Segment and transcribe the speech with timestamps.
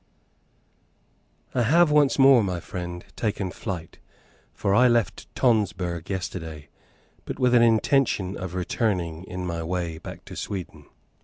[1.53, 3.99] I have once more, my friend, taken flight,
[4.51, 6.69] for I left Tonsberg yesterday,
[7.23, 10.87] but with an intention of returning in my way back to Sweden.